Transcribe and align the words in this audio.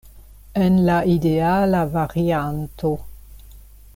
En 0.67 0.79
la 0.87 0.95
ideala 1.15 1.83
varianto. 1.93 2.97